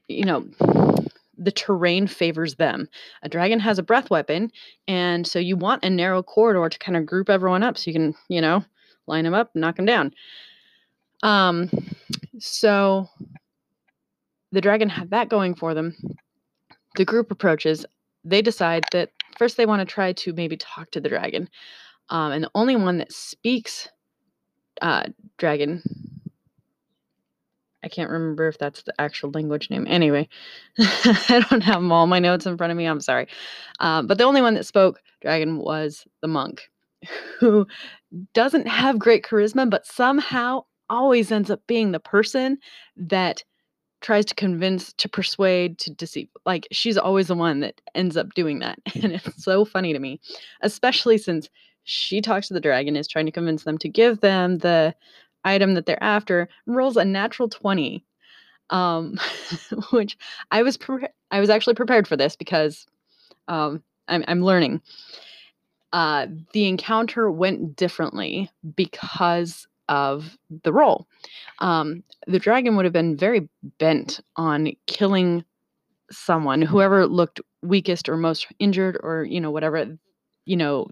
you 0.09 0.25
know, 0.25 0.45
the 1.39 1.53
terrain 1.53 2.07
favors 2.07 2.55
them. 2.55 2.89
A 3.23 3.29
dragon 3.29 3.61
has 3.61 3.79
a 3.79 3.83
breath 3.83 4.11
weapon, 4.11 4.51
and 4.89 5.27
so 5.27 5.39
you 5.39 5.57
want 5.57 5.85
a 5.85 5.91
narrow 5.91 6.23
corridor 6.23 6.69
to 6.69 6.79
kind 6.79 6.97
of 6.97 7.07
group 7.07 7.29
everyone 7.29 7.63
up 7.63 7.77
so 7.77 7.91
you 7.91 7.95
can, 7.95 8.15
you 8.29 8.41
know, 8.41 8.65
line 9.07 9.25
them 9.25 9.35
up, 9.35 9.51
and 9.55 9.61
knock 9.61 9.77
them 9.77 9.87
down. 9.87 10.13
Um, 11.23 11.71
so 12.39 13.09
the 14.53 14.61
dragon 14.61 14.89
had 14.89 15.11
that 15.11 15.29
going 15.29 15.55
for 15.55 15.75
them. 15.75 15.97
The 16.97 17.05
group 17.05 17.31
approaches. 17.31 17.85
They 18.25 18.41
decide 18.41 18.85
that 18.93 19.11
first 19.37 19.57
they 19.57 19.67
want 19.67 19.81
to 19.81 19.93
try 19.93 20.13
to 20.13 20.33
maybe 20.33 20.57
talk 20.57 20.91
to 20.93 21.01
the 21.01 21.09
dragon. 21.09 21.49
Um, 22.11 22.33
and 22.33 22.45
the 22.45 22.51
only 22.55 22.77
one 22.77 22.99
that 22.99 23.13
speaks 23.13 23.89
uh, 24.83 25.05
dragon, 25.39 25.83
I 27.85 27.89
can't 27.89 28.11
remember 28.11 28.49
if 28.49 28.57
that's 28.57 28.83
the 28.83 28.95
actual 28.99 29.31
language 29.31 29.69
name. 29.69 29.87
Anyway, 29.89 30.29
I 30.79 31.45
don't 31.51 31.63
have 31.63 31.85
all 31.91 32.07
my 32.07 32.19
notes 32.19 32.47
in 32.47 32.57
front 32.57 32.71
of 32.71 32.77
me. 32.77 32.87
I'm 32.87 33.01
sorry. 33.01 33.29
Uh, 33.79 34.03
but 34.03 34.17
the 34.17 34.25
only 34.25 34.41
one 34.41 34.55
that 34.55 34.65
spoke 34.65 35.01
dragon 35.21 35.59
was 35.59 36.07
the 36.23 36.29
monk, 36.29 36.63
who 37.39 37.67
doesn't 38.33 38.67
have 38.67 38.99
great 38.99 39.23
charisma, 39.23 39.69
but 39.69 39.87
somehow 39.87 40.65
always 40.89 41.31
ends 41.31 41.51
up 41.51 41.61
being 41.67 41.93
the 41.93 42.01
person 42.01 42.59
that 42.97 43.45
tries 44.01 44.25
to 44.27 44.35
convince, 44.35 44.93
to 44.95 45.09
persuade, 45.09 45.79
to 45.79 45.91
deceive. 45.91 46.29
Like 46.47 46.67
she's 46.73 46.99
always 46.99 47.29
the 47.29 47.35
one 47.35 47.61
that 47.61 47.81
ends 47.95 48.17
up 48.17 48.33
doing 48.35 48.61
that. 48.61 48.79
And 49.03 49.13
it's 49.13 49.43
so 49.43 49.65
funny 49.65 49.93
to 49.93 49.99
me, 49.99 50.21
especially 50.63 51.19
since 51.19 51.51
she 51.85 52.23
talks 52.23 52.49
to 52.49 52.55
the 52.55 52.61
dragon, 52.61 52.97
is 52.97 53.09
trying 53.09 53.27
to 53.27 53.33
convince 53.33 53.65
them 53.65 53.77
to 53.79 53.89
give 53.89 54.21
them 54.21 54.59
the 54.59 54.95
item 55.45 55.75
that 55.75 55.87
they're 55.87 56.03
after, 56.03 56.49
rolls 56.67 56.97
a 56.97 57.05
natural 57.05 57.49
20. 57.49 58.05
Um, 58.71 59.19
which 59.91 60.17
I 60.51 60.63
was 60.63 60.79
pre- 60.79 61.09
I 61.31 61.39
was 61.39 61.51
actually 61.51 61.75
prepared 61.75 62.09
for 62.09 62.17
this 62.17 62.35
because 62.35 62.87
um, 63.49 63.83
I'm, 64.09 64.25
I'm 64.27 64.43
learning. 64.43 64.81
Uh, 65.93 66.27
the 66.53 66.67
encounter 66.67 67.31
went 67.31 67.77
differently 67.77 68.51
because 68.75 69.69
of 69.89 70.37
the 70.65 70.73
roll. 70.73 71.07
Um, 71.61 72.03
the 72.27 72.39
dragon 72.39 72.75
would 72.75 72.85
have 72.85 72.93
been 72.93 73.17
very 73.17 73.49
bent 73.79 74.21
on 74.37 74.73
killing 74.87 75.45
someone, 76.11 76.63
whoever 76.63 77.07
looked 77.07 77.41
weakest 77.63 78.09
or 78.09 78.17
most 78.17 78.47
injured, 78.59 78.99
or 79.03 79.25
you 79.25 79.41
know 79.41 79.51
whatever. 79.51 79.87
You 80.47 80.57
know, 80.57 80.89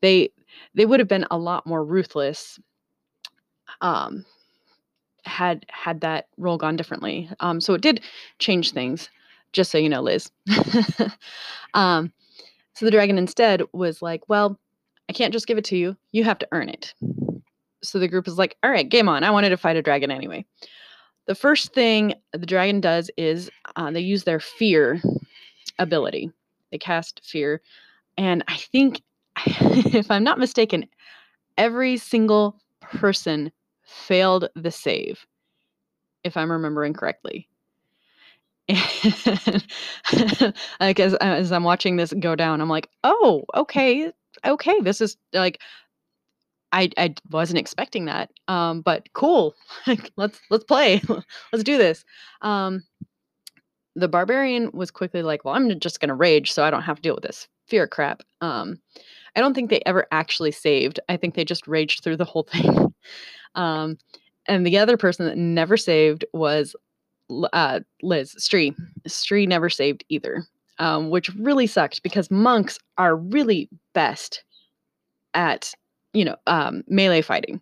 they 0.00 0.30
they 0.74 0.86
would 0.86 1.00
have 1.00 1.08
been 1.08 1.26
a 1.30 1.38
lot 1.38 1.66
more 1.66 1.84
ruthless. 1.84 2.58
Um, 3.82 4.24
had 5.24 5.66
had 5.70 6.00
that 6.00 6.26
roll 6.36 6.56
gone 6.56 6.76
differently. 6.76 7.28
Um, 7.40 7.60
so 7.60 7.74
it 7.74 7.82
did 7.82 8.00
change 8.38 8.72
things. 8.72 9.10
Just 9.52 9.70
so 9.70 9.76
you 9.76 9.88
know, 9.90 10.00
Liz. 10.00 10.30
um, 11.74 12.10
so 12.74 12.86
the 12.86 12.90
dragon 12.90 13.18
instead 13.18 13.62
was 13.72 14.00
like, 14.00 14.28
"Well, 14.28 14.58
I 15.10 15.12
can't 15.12 15.32
just 15.32 15.46
give 15.46 15.58
it 15.58 15.64
to 15.66 15.76
you. 15.76 15.96
You 16.12 16.24
have 16.24 16.38
to 16.38 16.48
earn 16.52 16.70
it." 16.70 16.94
so 17.82 17.98
the 17.98 18.08
group 18.08 18.26
is 18.28 18.38
like, 18.38 18.56
all 18.62 18.70
right, 18.70 18.88
game 18.88 19.08
on. 19.08 19.24
I 19.24 19.30
wanted 19.30 19.50
to 19.50 19.56
fight 19.56 19.76
a 19.76 19.82
dragon 19.82 20.10
anyway. 20.10 20.44
The 21.26 21.34
first 21.34 21.72
thing 21.72 22.14
the 22.32 22.46
dragon 22.46 22.80
does 22.80 23.10
is 23.16 23.50
uh, 23.76 23.90
they 23.90 24.00
use 24.00 24.24
their 24.24 24.40
fear 24.40 25.00
ability. 25.78 26.30
They 26.70 26.78
cast 26.78 27.20
fear. 27.24 27.60
And 28.16 28.42
I 28.48 28.56
think, 28.56 29.02
if 29.46 30.10
I'm 30.10 30.24
not 30.24 30.38
mistaken, 30.38 30.86
every 31.58 31.96
single 31.96 32.56
person 32.80 33.52
failed 33.92 34.48
the 34.54 34.70
save, 34.70 35.26
if 36.24 36.36
I'm 36.36 36.50
remembering 36.50 36.94
correctly. 36.94 37.48
like 40.80 41.00
as, 41.00 41.14
as 41.14 41.52
I'm 41.52 41.64
watching 41.64 41.96
this 41.96 42.12
go 42.20 42.34
down, 42.34 42.60
I'm 42.60 42.68
like, 42.68 42.88
oh, 43.04 43.44
okay, 43.54 44.12
okay, 44.44 44.80
this 44.80 45.00
is 45.00 45.16
like 45.32 45.60
I 46.72 46.90
I 46.96 47.14
wasn't 47.30 47.58
expecting 47.58 48.06
that. 48.06 48.30
Um, 48.48 48.80
but 48.80 49.12
cool. 49.12 49.54
Like, 49.86 50.10
let's 50.16 50.40
let's 50.50 50.64
play. 50.64 51.02
let's 51.52 51.64
do 51.64 51.76
this. 51.76 52.04
Um, 52.40 52.82
the 53.94 54.08
barbarian 54.08 54.70
was 54.72 54.90
quickly 54.90 55.22
like, 55.22 55.44
"Well, 55.44 55.54
I'm 55.54 55.78
just 55.80 56.00
gonna 56.00 56.14
rage, 56.14 56.52
so 56.52 56.64
I 56.64 56.70
don't 56.70 56.82
have 56.82 56.96
to 56.96 57.02
deal 57.02 57.14
with 57.14 57.24
this 57.24 57.48
fear 57.66 57.86
crap." 57.86 58.22
Um, 58.40 58.78
I 59.34 59.40
don't 59.40 59.54
think 59.54 59.70
they 59.70 59.82
ever 59.86 60.06
actually 60.12 60.52
saved. 60.52 61.00
I 61.08 61.16
think 61.16 61.34
they 61.34 61.44
just 61.44 61.66
raged 61.66 62.02
through 62.02 62.16
the 62.16 62.24
whole 62.24 62.42
thing. 62.50 62.94
um, 63.54 63.98
and 64.46 64.66
the 64.66 64.78
other 64.78 64.96
person 64.96 65.26
that 65.26 65.38
never 65.38 65.76
saved 65.76 66.24
was 66.32 66.74
uh, 67.52 67.80
Liz 68.02 68.34
Stree. 68.38 68.74
Stree 69.08 69.46
never 69.46 69.70
saved 69.70 70.04
either, 70.08 70.44
um, 70.78 71.10
which 71.10 71.30
really 71.36 71.66
sucked 71.66 72.02
because 72.02 72.30
monks 72.30 72.78
are 72.98 73.16
really 73.16 73.68
best 73.94 74.42
at 75.34 75.72
you 76.12 76.24
know, 76.24 76.36
um, 76.46 76.82
melee 76.88 77.22
fighting. 77.22 77.60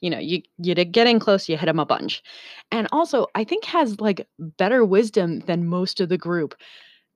You 0.00 0.10
know, 0.10 0.18
you 0.18 0.42
you 0.58 0.74
get 0.74 1.06
in 1.06 1.20
close, 1.20 1.48
you 1.48 1.56
hit 1.56 1.66
them 1.66 1.78
a 1.78 1.86
bunch, 1.86 2.22
and 2.72 2.88
also 2.90 3.28
I 3.34 3.44
think 3.44 3.64
has 3.64 4.00
like 4.00 4.26
better 4.38 4.84
wisdom 4.84 5.40
than 5.40 5.68
most 5.68 6.00
of 6.00 6.08
the 6.08 6.18
group. 6.18 6.56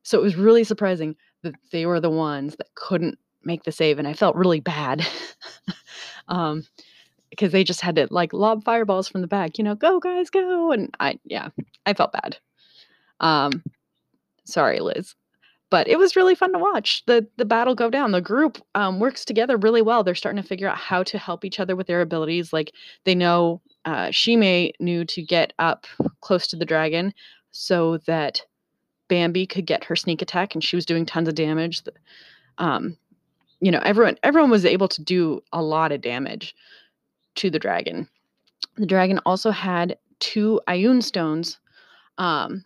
So 0.02 0.18
it 0.18 0.22
was 0.22 0.36
really 0.36 0.62
surprising 0.62 1.16
that 1.42 1.54
they 1.72 1.84
were 1.84 2.00
the 2.00 2.10
ones 2.10 2.54
that 2.56 2.72
couldn't 2.76 3.18
make 3.46 3.64
the 3.64 3.72
save, 3.72 3.98
and 3.98 4.06
I 4.08 4.12
felt 4.12 4.36
really 4.36 4.60
bad. 4.60 5.06
um, 6.28 6.66
because 7.30 7.52
they 7.52 7.64
just 7.64 7.80
had 7.80 7.96
to 7.96 8.08
like 8.10 8.32
lob 8.32 8.64
fireballs 8.64 9.08
from 9.08 9.20
the 9.20 9.26
back, 9.26 9.58
you 9.58 9.64
know, 9.64 9.74
go 9.74 9.98
guys, 10.00 10.30
go. 10.30 10.72
And 10.72 10.94
I, 11.00 11.18
yeah, 11.24 11.48
I 11.84 11.92
felt 11.92 12.12
bad. 12.12 12.38
Um, 13.20 13.62
sorry, 14.44 14.80
Liz 14.80 15.14
but 15.70 15.88
it 15.88 15.98
was 15.98 16.16
really 16.16 16.34
fun 16.34 16.52
to 16.52 16.58
watch 16.58 17.04
the 17.06 17.26
the 17.36 17.44
battle 17.44 17.74
go 17.74 17.90
down. 17.90 18.12
The 18.12 18.20
group 18.20 18.58
um, 18.74 19.00
works 19.00 19.24
together 19.24 19.56
really 19.56 19.82
well. 19.82 20.04
They're 20.04 20.14
starting 20.14 20.40
to 20.40 20.48
figure 20.48 20.68
out 20.68 20.76
how 20.76 21.02
to 21.04 21.18
help 21.18 21.44
each 21.44 21.58
other 21.60 21.74
with 21.74 21.86
their 21.86 22.00
abilities. 22.00 22.52
Like 22.52 22.72
they 23.04 23.14
know 23.14 23.60
uh, 23.84 24.10
Shime 24.10 24.72
knew 24.78 25.04
to 25.06 25.22
get 25.22 25.52
up 25.58 25.86
close 26.20 26.46
to 26.48 26.56
the 26.56 26.64
dragon 26.64 27.12
so 27.50 27.98
that 28.06 28.42
Bambi 29.08 29.46
could 29.46 29.66
get 29.66 29.84
her 29.84 29.96
sneak 29.96 30.22
attack, 30.22 30.54
and 30.54 30.62
she 30.62 30.76
was 30.76 30.86
doing 30.86 31.06
tons 31.06 31.28
of 31.28 31.34
damage. 31.34 31.82
Um, 32.58 32.96
you 33.60 33.70
know, 33.70 33.80
everyone 33.84 34.16
everyone 34.22 34.50
was 34.50 34.64
able 34.64 34.88
to 34.88 35.02
do 35.02 35.42
a 35.52 35.62
lot 35.62 35.92
of 35.92 36.00
damage 36.00 36.54
to 37.36 37.50
the 37.50 37.58
dragon. 37.58 38.08
The 38.76 38.86
dragon 38.86 39.20
also 39.24 39.50
had 39.50 39.98
two 40.20 40.60
Ioun 40.68 41.02
stones 41.02 41.58
um, 42.18 42.62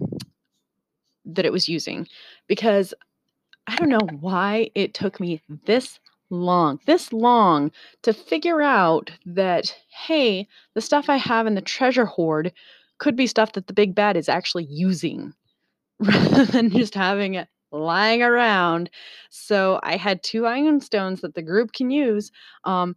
that 1.25 1.45
it 1.45 1.53
was 1.53 1.69
using 1.69 2.07
because 2.47 2.95
I 3.67 3.77
don't 3.77 3.89
know 3.89 4.19
why 4.21 4.71
it 4.75 4.95
took 4.95 5.21
me 5.21 5.41
this 5.67 6.01
long, 6.31 6.81
this 6.87 7.13
long 7.13 7.71
to 8.03 8.13
figure 8.13 8.63
out 8.63 9.11
that, 9.27 9.77
hey, 9.89 10.49
the 10.75 10.81
stuff 10.81 11.09
I 11.09 11.17
have 11.17 11.47
in 11.47 11.55
the 11.55 11.61
treasure 11.61 12.07
hoard 12.07 12.53
could 12.99 13.17
be 13.17 13.27
stuff 13.27 13.53
that 13.53 13.67
the 13.67 13.73
big 13.73 13.95
bad 13.95 14.17
is 14.17 14.29
actually 14.29 14.65
using 14.65 15.35
rather 16.01 16.45
than 16.45 16.71
just 16.71 16.95
having 16.95 17.35
it 17.35 17.49
lying 17.73 18.23
around. 18.23 18.91
So 19.31 19.81
I 19.83 19.97
had 19.97 20.23
two 20.23 20.43
Ioun 20.43 20.83
stones 20.83 21.21
that 21.21 21.35
the 21.35 21.43
group 21.43 21.73
can 21.73 21.91
use. 21.91 22.31
Um, 22.65 22.97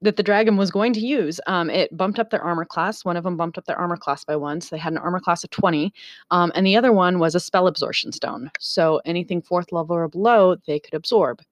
that 0.00 0.16
the 0.16 0.22
dragon 0.22 0.56
was 0.56 0.70
going 0.70 0.92
to 0.92 1.00
use. 1.00 1.40
Um, 1.46 1.70
it 1.70 1.96
bumped 1.96 2.18
up 2.18 2.30
their 2.30 2.42
armor 2.42 2.64
class. 2.64 3.04
One 3.04 3.16
of 3.16 3.24
them 3.24 3.36
bumped 3.36 3.58
up 3.58 3.64
their 3.64 3.78
armor 3.78 3.96
class 3.96 4.24
by 4.24 4.36
one, 4.36 4.60
so 4.60 4.68
they 4.70 4.80
had 4.80 4.92
an 4.92 4.98
armor 4.98 5.20
class 5.20 5.42
of 5.42 5.50
20. 5.50 5.92
Um, 6.30 6.52
and 6.54 6.64
the 6.64 6.76
other 6.76 6.92
one 6.92 7.18
was 7.18 7.34
a 7.34 7.40
spell 7.40 7.66
absorption 7.66 8.12
stone. 8.12 8.50
So 8.60 9.00
anything 9.04 9.42
fourth 9.42 9.72
level 9.72 9.96
or 9.96 10.08
below, 10.08 10.56
they 10.66 10.78
could 10.78 10.94
absorb. 10.94 11.42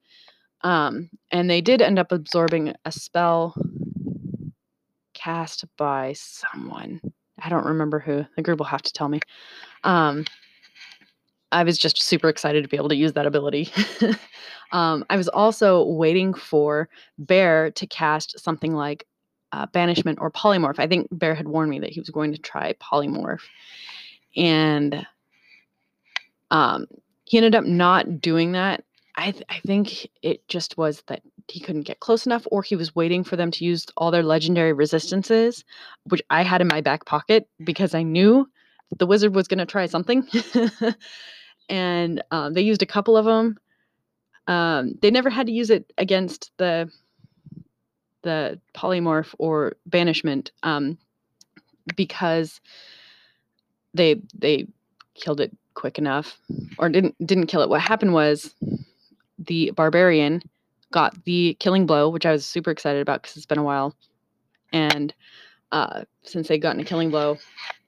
Um, 0.61 1.09
and 1.31 1.49
they 1.49 1.61
did 1.61 1.81
end 1.81 1.99
up 1.99 2.11
absorbing 2.11 2.73
a 2.85 2.91
spell 2.91 3.53
cast 5.13 5.65
by 5.77 6.13
someone. 6.15 7.01
I 7.39 7.49
don't 7.49 7.65
remember 7.65 7.99
who. 7.99 8.25
The 8.35 8.41
group 8.41 8.59
will 8.59 8.65
have 8.65 8.81
to 8.83 8.93
tell 8.93 9.09
me. 9.09 9.19
I 11.51 11.63
was 11.63 11.77
just 11.77 12.01
super 12.01 12.27
excited 12.29 12.63
to 12.63 12.69
be 12.69 12.77
able 12.77 12.89
to 12.89 12.95
use 12.95 13.13
that 13.13 13.25
ability. 13.25 13.71
um, 14.71 15.05
I 15.09 15.15
was 15.17 15.29
also 15.29 15.83
waiting 15.83 16.33
for 16.33 16.89
Bear 17.17 17.71
to 17.71 17.87
cast 17.87 18.39
something 18.39 18.73
like 18.73 19.05
uh, 19.53 19.65
Banishment 19.67 20.19
or 20.21 20.29
Polymorph. 20.29 20.79
I 20.79 20.87
think 20.87 21.07
Bear 21.11 21.35
had 21.35 21.47
warned 21.47 21.69
me 21.69 21.79
that 21.79 21.91
he 21.91 21.99
was 21.99 22.09
going 22.09 22.33
to 22.33 22.37
try 22.37 22.73
Polymorph. 22.73 23.41
And 24.35 25.05
um, 26.51 26.85
he 27.25 27.37
ended 27.37 27.55
up 27.55 27.65
not 27.65 28.21
doing 28.21 28.51
that. 28.53 28.83
I, 29.15 29.31
th- 29.31 29.43
I 29.49 29.59
think 29.65 30.07
it 30.21 30.47
just 30.47 30.77
was 30.77 31.01
that 31.07 31.23
he 31.47 31.59
couldn't 31.59 31.83
get 31.83 32.01
close 32.01 32.25
enough, 32.25 32.45
or 32.51 32.61
he 32.61 32.75
was 32.75 32.95
waiting 32.95 33.23
for 33.23 33.35
them 33.35 33.49
to 33.51 33.65
use 33.65 33.85
all 33.97 34.11
their 34.11 34.21
legendary 34.21 34.73
resistances, 34.73 35.63
which 36.03 36.21
I 36.29 36.43
had 36.43 36.61
in 36.61 36.67
my 36.67 36.81
back 36.81 37.05
pocket 37.05 37.47
because 37.63 37.95
I 37.95 38.03
knew 38.03 38.47
the 38.95 39.07
wizard 39.07 39.33
was 39.33 39.47
going 39.47 39.57
to 39.57 39.65
try 39.65 39.87
something. 39.87 40.27
and 41.69 42.23
um, 42.31 42.53
they 42.53 42.61
used 42.61 42.81
a 42.81 42.87
couple 42.87 43.17
of 43.17 43.25
them. 43.25 43.57
Um, 44.47 44.97
they 45.01 45.11
never 45.11 45.29
had 45.29 45.47
to 45.47 45.51
use 45.51 45.69
it 45.69 45.91
against 45.97 46.51
the 46.57 46.89
the 48.23 48.59
polymorph 48.73 49.33
or 49.37 49.75
banishment 49.85 50.51
um, 50.63 50.97
because 51.95 52.59
they 53.93 54.21
they 54.33 54.67
killed 55.15 55.39
it 55.41 55.55
quick 55.73 55.97
enough 55.97 56.37
or 56.77 56.89
didn't 56.89 57.15
didn't 57.25 57.47
kill 57.47 57.61
it. 57.61 57.69
What 57.69 57.81
happened 57.81 58.13
was 58.13 58.53
the 59.39 59.71
barbarian 59.71 60.41
got 60.91 61.23
the 61.25 61.55
killing 61.59 61.85
blow, 61.85 62.09
which 62.09 62.25
I 62.25 62.31
was 62.31 62.45
super 62.45 62.71
excited 62.71 63.01
about 63.01 63.21
because 63.21 63.37
it's 63.37 63.45
been 63.45 63.57
a 63.57 63.63
while. 63.63 63.95
And 64.73 65.13
uh, 65.71 66.03
since 66.23 66.47
they 66.47 66.57
gotten 66.57 66.81
a 66.81 66.85
killing 66.85 67.09
blow, 67.09 67.37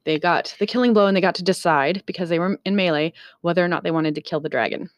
they 0.06 0.20
got 0.20 0.56
the 0.60 0.68
killing 0.68 0.94
blow 0.94 1.08
and 1.08 1.16
they 1.16 1.22
got 1.22 1.36
to 1.36 1.44
decide 1.44 2.04
because 2.06 2.30
they 2.30 2.40
were 2.40 2.60
in 2.66 2.76
melee 2.76 3.14
whether 3.42 3.64
or 3.64 3.68
not 3.68 3.84
they 3.84 3.92
wanted 3.92 4.16
to 4.16 4.22
kill 4.22 4.40
the 4.40 4.50
dragon. 4.50 4.90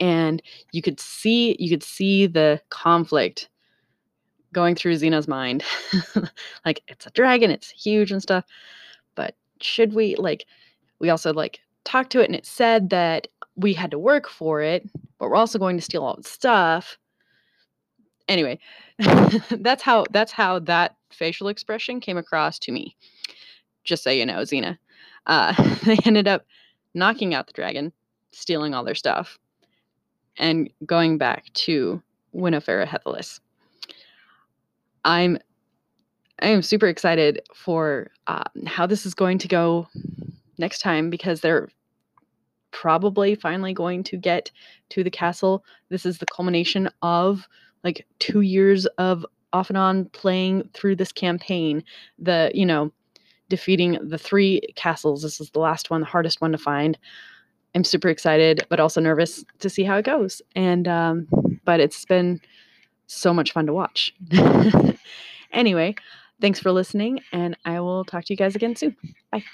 And 0.00 0.42
you 0.72 0.82
could 0.82 0.98
see 1.00 1.56
you 1.58 1.70
could 1.70 1.82
see 1.82 2.26
the 2.26 2.60
conflict 2.70 3.48
going 4.52 4.74
through 4.74 4.94
Xena's 4.94 5.28
mind. 5.28 5.64
like 6.64 6.82
it's 6.88 7.06
a 7.06 7.10
dragon, 7.10 7.50
it's 7.50 7.70
huge 7.70 8.10
and 8.10 8.22
stuff. 8.22 8.44
But 9.14 9.36
should 9.60 9.94
we 9.94 10.16
like 10.16 10.46
we 10.98 11.10
also 11.10 11.32
like 11.32 11.60
talked 11.84 12.10
to 12.12 12.20
it 12.20 12.26
and 12.26 12.34
it 12.34 12.46
said 12.46 12.90
that 12.90 13.28
we 13.56 13.72
had 13.74 13.90
to 13.92 13.98
work 13.98 14.28
for 14.28 14.62
it, 14.62 14.88
but 15.18 15.28
we're 15.28 15.36
also 15.36 15.58
going 15.58 15.76
to 15.76 15.82
steal 15.82 16.04
all 16.04 16.16
the 16.16 16.22
stuff. 16.22 16.98
Anyway, 18.26 18.58
that's 19.50 19.82
how 19.82 20.04
that's 20.10 20.32
how 20.32 20.58
that 20.60 20.96
facial 21.10 21.48
expression 21.48 22.00
came 22.00 22.16
across 22.16 22.58
to 22.58 22.72
me. 22.72 22.96
Just 23.84 24.02
so 24.02 24.10
you 24.10 24.26
know, 24.26 24.38
Xena. 24.38 24.78
Uh, 25.26 25.52
they 25.84 25.98
ended 26.04 26.28
up 26.28 26.44
knocking 26.94 27.34
out 27.34 27.46
the 27.46 27.52
dragon, 27.52 27.92
stealing 28.32 28.74
all 28.74 28.84
their 28.84 28.94
stuff, 28.94 29.38
and 30.38 30.70
going 30.84 31.18
back 31.18 31.52
to 31.54 32.02
Winifera 32.34 32.86
Hethelis. 32.86 33.40
I'm 35.04 35.38
I 36.42 36.48
am 36.48 36.62
super 36.62 36.88
excited 36.88 37.40
for 37.54 38.10
uh, 38.26 38.44
how 38.66 38.86
this 38.86 39.06
is 39.06 39.14
going 39.14 39.38
to 39.38 39.48
go 39.48 39.88
next 40.58 40.80
time 40.80 41.08
because 41.08 41.40
they're 41.40 41.68
probably 42.72 43.36
finally 43.36 43.72
going 43.72 44.02
to 44.02 44.16
get 44.16 44.50
to 44.90 45.04
the 45.04 45.10
castle. 45.10 45.64
This 45.90 46.04
is 46.04 46.18
the 46.18 46.26
culmination 46.26 46.88
of 47.02 47.46
like 47.84 48.06
two 48.18 48.40
years 48.40 48.86
of 48.98 49.24
off 49.52 49.70
and 49.70 49.78
on 49.78 50.06
playing 50.06 50.68
through 50.74 50.96
this 50.96 51.12
campaign. 51.12 51.84
The, 52.18 52.50
you 52.52 52.66
know, 52.66 52.92
defeating 53.48 53.98
the 54.02 54.18
three 54.18 54.60
castles. 54.76 55.22
This 55.22 55.40
is 55.40 55.50
the 55.50 55.60
last 55.60 55.90
one, 55.90 56.00
the 56.00 56.06
hardest 56.06 56.40
one 56.40 56.52
to 56.52 56.58
find. 56.58 56.98
I'm 57.74 57.84
super 57.84 58.08
excited, 58.08 58.64
but 58.68 58.80
also 58.80 59.00
nervous 59.00 59.44
to 59.58 59.68
see 59.68 59.82
how 59.82 59.96
it 59.96 60.04
goes. 60.04 60.40
And, 60.54 60.86
um, 60.86 61.26
but 61.64 61.80
it's 61.80 62.04
been 62.04 62.40
so 63.06 63.34
much 63.34 63.52
fun 63.52 63.66
to 63.66 63.72
watch. 63.72 64.14
anyway, 65.52 65.94
thanks 66.40 66.60
for 66.60 66.72
listening, 66.72 67.20
and 67.32 67.56
I 67.64 67.80
will 67.80 68.04
talk 68.04 68.24
to 68.26 68.32
you 68.32 68.36
guys 68.36 68.54
again 68.54 68.76
soon. 68.76 68.96
Bye. 69.30 69.44